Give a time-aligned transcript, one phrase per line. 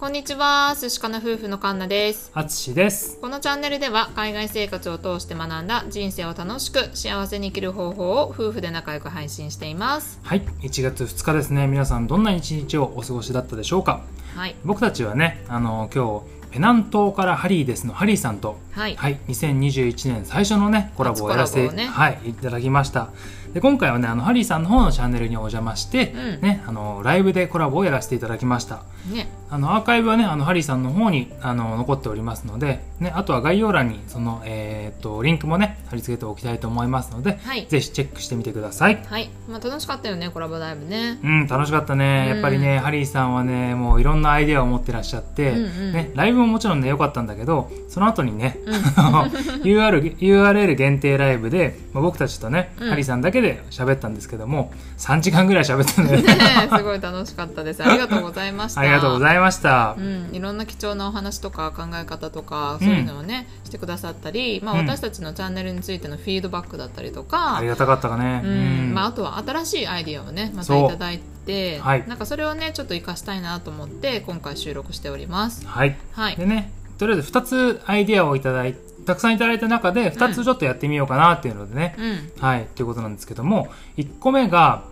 [0.00, 2.30] こんにちは、寿司かな夫婦のカンナです。
[2.32, 3.18] あつしです。
[3.20, 10.20] このチャンネルでは海外生活を通して学んだ人生を楽しく幸せに生きる方法を夫婦で仲良く配信しています。
[10.22, 11.66] はい、1月2日ですね。
[11.66, 14.02] 皆さんどんな一日をお過ごしだったでしょうか？
[14.36, 14.54] はい。
[14.64, 18.94] 僕たちはね、あの、今日、ペナン島からハリーですのハリーさんと、はい。
[18.94, 23.08] はい、2021年最初のね、コラボをやらせて、ねはい、いただきました。
[23.52, 28.84] で、今回はね、あの、ハリーさんの方のチャンネルにお邪魔して、うんね、あの、ライブでコラボをやらせていただきました。
[29.12, 29.28] ね。
[29.50, 37.66] あのアーカイブはねあのハリーさんの方にあの残っておりますので、ね、あとは概要欄にその、えー、とリンクもね貼り付けておきたいと思いますので、はい。
[37.66, 39.02] ぜひチェックしてみてください。
[39.04, 39.30] はい。
[39.48, 41.18] まあ楽しかったよね、コラボライブね。
[41.22, 42.26] うん、楽しかったね。
[42.28, 48.74] うんやっぱりね、ハリーさんはね、もういろんなアイデアを持ってらっしゃって、うんうんね、ライブももちろんね、良かったんだけど、その後にね、うん
[49.64, 56.34] URL, URL 限定ライブで、まあ僕たちとね、うんハリーさんだけで喋ったんですけども、3時間ぐらい喋ったんだよね。
[56.34, 57.82] ねすごい楽しかったです。
[57.82, 58.80] ありがとうございました。
[58.82, 59.96] ありがとうございました。
[59.98, 64.86] うん、いろんな貴重なお話とか考え方とかそういうのをね、してくださったり、まあ、うん。
[64.86, 68.42] 私たちのチャンネルについてのフィードバックだったりとか、ありがたかったかね。
[68.44, 68.94] うん。
[68.94, 72.08] まあ、あとは新しいアイディアをねまたいただいて、はい。
[72.08, 75.66] なんかそれをねちょっと活かしたいなと思って今回収録しております。
[75.66, 75.96] はい。
[76.12, 76.36] はい。
[76.36, 82.02] でね、とりあえず2つアイディアをいただいたくさんいただいた中で2つちょっとやってみようかなっていうのでね、う
[82.40, 82.42] ん。
[82.42, 84.84] はい、っていうことなんですけども、1個目が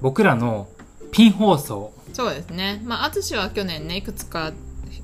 [0.00, 0.68] 僕らの
[1.10, 1.92] ピン放送。
[2.12, 4.52] そうですね、まあ、淳は去年ねいくつか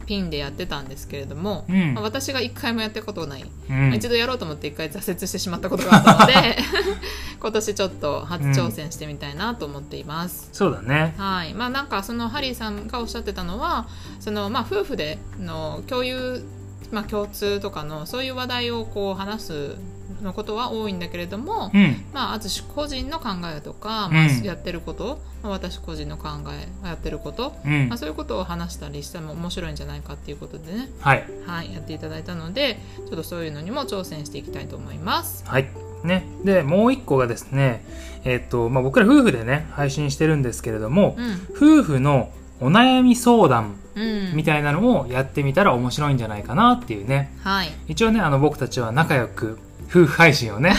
[0.05, 1.95] ピンでやってたんですけれども、うん。
[1.95, 3.95] まあ、私が一回もやったことない、うん。
[3.95, 6.59] 一度やろうと思って一回挫折してしまったことがあったので
[7.41, 10.49] 今年ちょっと初挑戦してみたいなと思っています。
[10.53, 11.15] そうだね。
[11.19, 11.55] はい。
[11.55, 13.87] まあ、なんかそのハリーさんがおっしゃってたのは
[14.21, 16.45] その、まあ、夫婦での共有、
[16.91, 19.77] まあ、共通とかのそういう話題をこう話す
[20.25, 22.05] のことは多いんだけれども、うん。
[22.13, 27.99] まあ、淳個人の考えとか、うんまあ、やってること、まあ、私個人の考えがやってること、うんまあ、。
[27.99, 31.25] そういうことを話したりしても面白いんじゃないかっていうことでね、はい。
[31.47, 35.45] はい、やっていただいたのでちょっとそういうのにも挑戦していきたいと思います。
[35.47, 35.69] はい。
[36.03, 36.27] ね。
[36.45, 37.85] で、もう1個がですね、
[38.25, 47.33] えっ、と、まあ、僕ら夫婦でね、配信してるんですけれどもう、ん夫婦のお悩み相談うんみたいなのをやってみたら面白いんじゃないかなっていうね。
[47.43, 49.59] はい一応ね、あの僕たちは仲良く
[49.89, 50.75] 夫婦配信をね、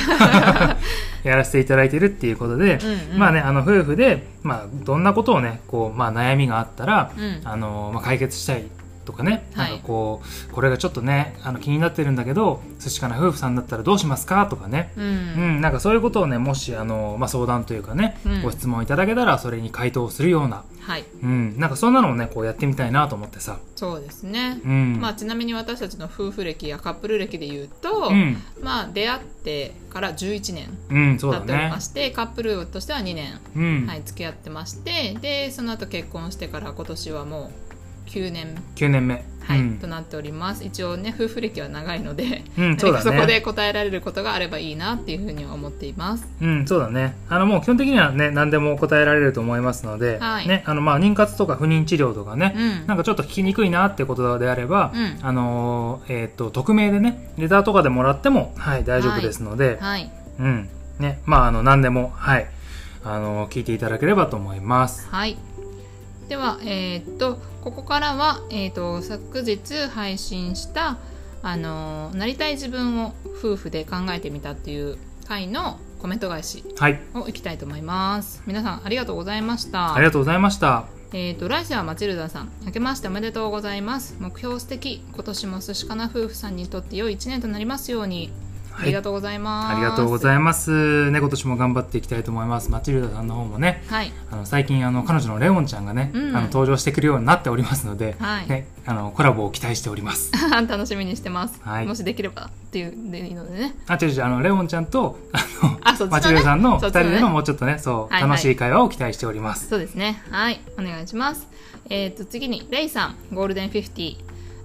[1.24, 3.20] やらせていただいてるっていうことで、うんうん。
[3.20, 7.42] まあね、あの夫婦で、まあどんなことをね、こう、まあ悩みがあったら、うん。
[7.44, 8.64] あの、まあ解決したい
[9.06, 9.72] とかね、はい。
[9.72, 14.46] なんかこう、これがちょっとね、あの気になってるんだけど、寿司かな夫婦さんだったらどうしますか？
[14.48, 18.42] とかね、ううんん、なんかそういうことをね、もし、あの、まあ相談というかね、うん。
[18.42, 21.06] ご質問いただけたら、それに回答するような、はい。
[21.24, 25.00] うん、なんかそんなのをね、こうやってみたいなと思ってさ、そうですね、うん。
[25.00, 31.80] まあ、ちなみに私たちの夫婦歴やカップル歴で言うと、うん、まあ、出会ってから11年経っておりま。
[31.80, 37.75] して、カップルとしては2年、うん、はい、付き合ってましてでその後結婚してから今年はもう
[38.06, 39.36] 9年、9年目。
[39.46, 43.04] はいうんとなっております一応ね夫婦歴は長いので、うん、そうだね。
[43.04, 47.16] そこで答えられることがあればいいなっていうふうには思っていますうん、そうだね。
[47.30, 62.48] あの、もう基本的にはね、何でも答えられると思いますので、はいね、あの、まあ、妊活とか不妊治療とかね、うんなんかちょっと聞きにくいなってことであれば、うんあのーえっ、と、匿名でね、レターとかでもらっても、はい、大丈夫ですので、はいうん、ね、まあ、あの、何でも、はい、
[63.04, 65.08] あのー聞いていただければと思います。
[65.10, 65.38] はい。
[66.30, 70.98] では、えーっと、ここからは、えーっと、昨日配信した、
[71.44, 74.98] あのーなりたい自分を夫婦で考えてみたっていう
[75.28, 78.42] 回のコメント返しはい、をいきたいと思います。
[78.48, 79.94] 皆さん、ありがとうございました。
[79.94, 80.86] ありがとうございました。
[81.14, 84.18] えーっと、来世はマチルダさん、明けましておめでとうございます。
[84.20, 85.04] 目標素敵。
[85.14, 88.32] 今年も寿司かな夫婦さんにとって良い一年となりますように。
[88.78, 89.76] ありがとうございます。
[89.76, 91.12] ありがとうございます。
[91.12, 92.72] ね、今年も頑張っていきたいと思います。
[92.72, 94.12] マチルダさんの方もね、はい。
[94.32, 100.32] あの最近あの彼女のレオンちゃんがね、うんあの登場してくるようになっておりますので、はいね、あのコラボを期待しております。
[100.68, 101.60] 楽しみにしてます。
[101.64, 103.76] はいもしできればっていうでいいのでね。
[103.88, 109.70] あ、違う違う、あのレオンちゃんとあのあ、そねマチルダさんの二人でのもうちょっとね、そう、はいはい楽しい会話を期待しております。
[109.70, 110.22] そうですね。
[110.32, 110.60] はい。
[110.80, 111.48] お願いします。
[111.90, 114.18] えっ、と、次に、レイさん、ゴールデン50。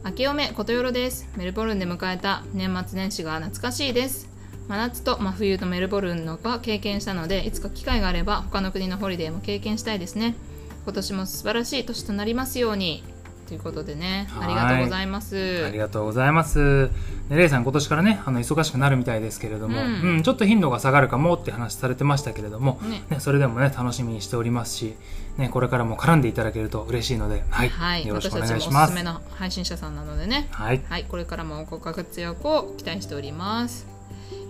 [0.03, 1.29] 明けおめ、ことよろです。
[1.37, 4.31] メルボルンで迎えた年末年始が懐かしいです。
[4.67, 10.37] 真夏と真冬とメルボルンのが経験したので、いつか機会があれば他の国のホリデーも経験したいですね。
[10.85, 13.05] 今年も素晴らしい年となりますように。
[13.51, 15.65] ということでね、はいありがとうございます。
[15.67, 16.87] ありがとうございます。
[17.29, 24.95] ねレイさん今年からね、あの忙しくなるみたいですけれども、ううんん、ちょっと頻度が下がるかもって話されてましたけれども、ねね、それでもね、楽しみにしておりますし、
[25.37, 29.03] ね、これからも絡んでいただけると嬉しいので、はい、はい、よろしくお願いしますおすすめ。
[29.03, 33.89] の配信者さんなのでね、はい、はい、これからもご活躍を期待しております。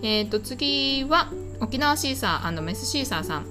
[0.03, 3.47] えっ、と、次は、沖縄シーサーメスシーサーさん。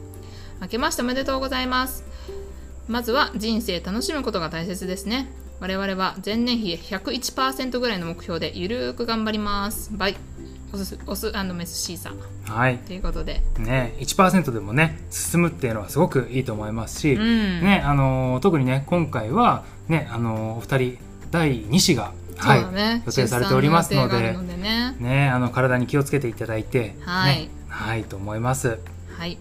[0.63, 2.05] 明けましておめでとうございます。
[2.91, 5.31] まずは人生楽しむことが大切ですね。
[5.61, 9.91] 我々は前年比101%ぐらいの目標でゆるーく頑張ります。
[9.93, 10.17] バイ。
[10.73, 12.79] オスオスメスシーサーはい。
[12.79, 13.43] ということで。
[13.59, 17.61] ね1%でもね進むっていうのはすごくいいと思いますし、うん。
[17.61, 20.99] ねあのー特にね今回はねあのーお二人
[21.31, 24.97] 第2子が、そうだね、予定されておりますのでのでね。
[24.99, 27.43] ねあの体に気をつけていただいて、はい。
[27.43, 28.79] ねはいと思います。
[29.19, 29.37] はい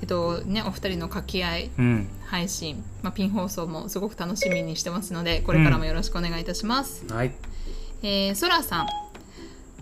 [0.00, 7.32] えっとねお二人の掛け合いうん配信、まあ、ピン放送もすごく楽しみにしてますのでこれからもよろしくお願いいたします、はい
[8.02, 8.86] えー、そらさん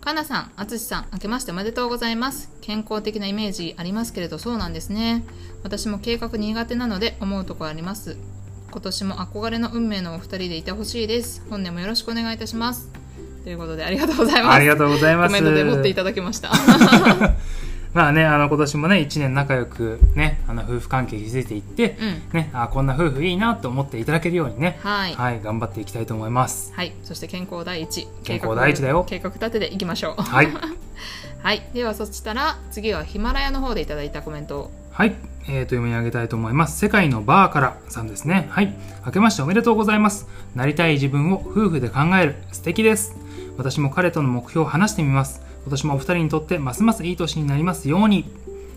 [0.06, 2.48] かなさん、あつしさん、明けましておめでとうございます。
[2.60, 5.24] 健康的なイメージありますけれど、そうなんですね。
[5.64, 8.16] 私も計画苦手なので思うところあります。
[8.70, 11.42] 今年も憧れの運命のお二人でいてほしいです。
[11.50, 12.88] 本年もよろしくお願いいたします。
[13.42, 14.54] ということで、ありがとうございます。
[14.54, 16.52] ありがとうございますコメントで持っていただきました。
[17.96, 22.38] まあねあの今年もね1年仲良くねあの夫婦関係築いていって、うん。
[22.38, 25.14] ねあこんな夫婦いいなと思っていただけるようにねはい。
[25.14, 26.92] はい頑張っていきたいと思いますはい。
[27.02, 28.06] そして健康第一。
[28.22, 30.22] 健康第一だよ計画立てていきましょう。
[30.22, 30.48] はい
[31.42, 31.62] はい。
[31.72, 34.70] では、そしたら、次はヒマラヤの方でいただいたコメントを。
[34.90, 35.14] はい、
[35.46, 43.14] えー、と読み上げたいと思います世界のバーからさんですねはい明けましておめでとうございますなりたい自分を夫婦で考える素敵です
[43.58, 48.24] 私も彼との目標を話してみます今年もお二人にとってますますいい年になりますように。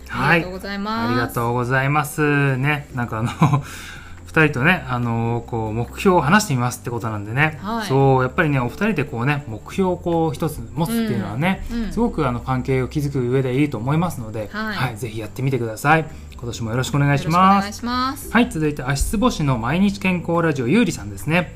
[0.07, 0.43] はい。
[0.43, 1.11] ありがとうございます。
[1.11, 2.57] ありがとうございます。
[2.57, 2.89] ね。
[2.95, 3.29] なんかあの
[4.25, 7.87] 二人とね、あのこう目標を話してみますってことなんでね、はい。
[7.87, 11.91] そうやっぱりねお二人でこうね目標をこう一つ持つっていうのはね、うんうん。
[11.91, 14.97] すごくあの関係を築く上でいいと思いますので、はい。
[14.97, 16.07] ぜひやってみてください。
[16.33, 18.31] 今年もよろしくお願いしよろしくお願いますします。
[18.31, 21.55] はい続いて足つぼ師の毎日健康ラジオゆうりさんですね。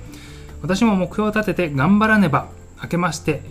[0.62, 2.50] 私も目標を立てて頑張らねば
[2.82, 3.42] 明けまして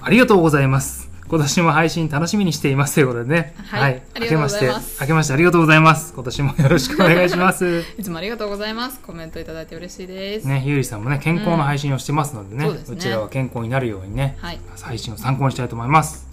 [0.00, 3.54] ありがとうございます今年も配信楽しみにしていますということでね。
[3.56, 6.12] はいありがとうございけまして明けましてありがとうございます。
[6.12, 7.84] 今年もよろしくお願いします。
[7.96, 9.00] いつもありがとうございます。
[9.00, 10.46] コメントいただいて嬉しいです。
[10.46, 12.96] ねゆうりさんもね健康の配信をしてますのでね,、そうですね。
[12.98, 14.60] ちらは健康になるようにねはい。
[14.82, 16.28] 配信を参考にしたいと思います。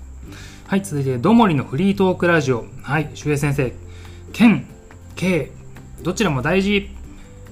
[0.67, 2.65] はい続いてどもりのフリートークラジオ。
[2.81, 3.73] はい周平先生。
[4.33, 4.67] 健
[5.15, 5.49] 慶
[6.01, 6.89] どちらも大事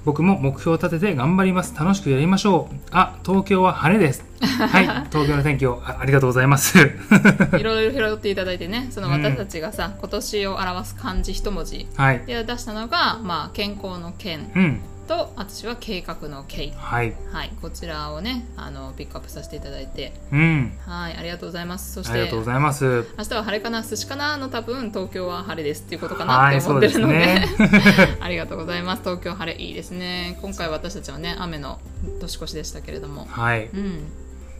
[0.07, 1.75] 僕も目標を立てて頑張ります。
[1.75, 2.75] 楽しくやりましょう。
[2.92, 4.24] あ東京は晴れです。
[4.39, 4.86] はい。
[5.12, 6.80] 東京の天気をあありがとうございます。
[7.59, 11.89] いろいろ拾っていただいてね、その私たちがさ、今年を表す漢字一文字。
[11.98, 12.24] はい。
[12.25, 14.50] で出したのが、まあ、健康の健。
[14.56, 16.71] うんと、私は計画の計。
[16.75, 17.13] はい。
[17.31, 20.77] はい、こちらをね、あのピックアップさせていただいて、うん。
[20.86, 21.94] はい、ありがとうございます。
[21.94, 23.06] そしてありがとうご、ざいます。
[23.18, 25.83] 明日は晴れかな、寿司かなの多分東京は晴れです。
[25.83, 27.48] っていうことかなって思ってるので、ね。
[28.19, 29.04] ありがとうございます。
[29.04, 30.38] 東京晴れいいですね。
[30.42, 31.80] 今回私たちはね、雨の
[32.19, 33.68] 年越しでしたけれども、はい。
[33.68, 34.04] うん、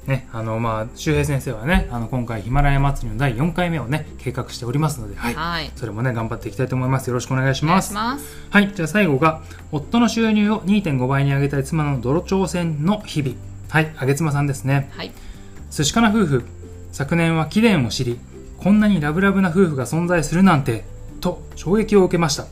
[0.08, 8.48] ねあのまあ周平先生はねあの今回ヒマラヤ祭りの第4回目をね計画しておりますのではいはい、それもね頑張っていきたいと思いますよろしくお願いしますいします。
[8.50, 13.36] はい、じゃあ最後が、夫の収入を2.5倍に上げたい妻の泥挑戦の日々。
[13.70, 14.90] はい、あげ妻さんですね。
[14.96, 15.12] はい、
[15.72, 16.46] 寿司かな夫婦。
[16.92, 18.20] 昨年は貴殿を知り、
[18.58, 20.86] こんなにラブラブな夫婦が存在するなんて、
[21.22, 22.46] と衝撃を受けました。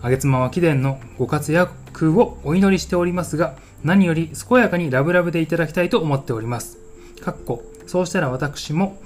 [0.00, 6.81] あげ妻は貴殿のご活躍をお祈りしておりますが、何より健やかにラブラブでいただきたいと思っております。
[7.24, 9.00] かっこ、そうしたら私も、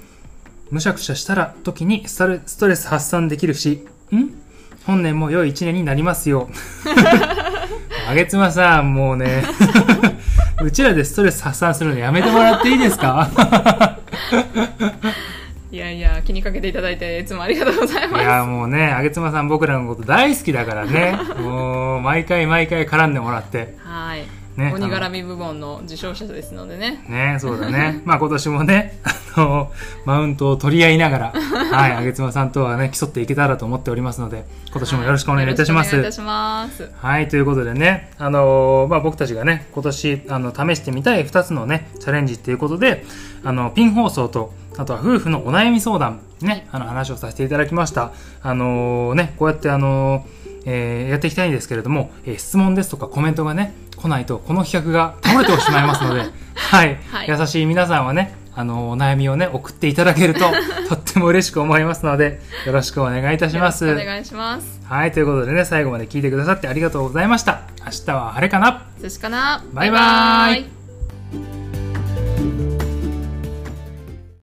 [0.71, 4.31] むしゃくしゃしたら時にストレストレス発散できるし、ん？
[4.85, 6.49] 本年も良い一年になりますよ。
[8.09, 9.43] あげつまさん、もうね、
[10.63, 13.29] うちらでストレス発散するのやめてもらっていいですか？
[15.69, 18.23] いやいや、気にかけていただいて、いつもありがとうございます。
[18.23, 24.23] いや、もうね、あげつまさん僕らのこと大好きだからね、 もう、毎回毎回絡んでもらって、はい。
[24.57, 24.73] ね。
[24.73, 27.03] 鬼絡み部門の受賞者ですのでね。
[27.07, 28.01] ね、そうだね。
[28.05, 28.99] まあ今年もね、
[29.35, 29.71] あの、
[30.05, 31.31] マウントを取り合いながら、
[31.71, 35.95] はい、あげつまさんとはね、競っていけたらと思っておりますので、今年もよろしくお願いいたします。
[35.95, 36.91] よろしくお願いいたします。
[36.97, 43.05] はい、ということでね、あのーまあ、僕たちがね、今年、あの、試してみたい2つのね、チャレンジっていうことで、
[43.43, 48.11] あの、ピン放送と、あとは夫婦のお悩み相談、ね、あの、話をさせていただきました。
[48.41, 50.36] あのーね、こうやってあのー
[50.69, 56.25] えーやっていきたいんですけれども、えー質問ですとかコメントがね、来ないと、この企画が 倒れてしまいますので、は
[56.83, 57.27] い、はい。
[57.27, 60.41] 優しい皆さんはね、あのーお悩みをね、送っていただけると、
[60.89, 63.89] とっても嬉しく思いますので、よろしくお願いいたします。
[63.89, 64.81] お願いします。
[64.83, 67.61] はい、ということでね、最後まで聞いてくださってありがとうございました。
[67.85, 68.83] 明日は晴れかな。
[69.01, 69.63] 寿司かな。
[69.73, 71.66] バイバーイ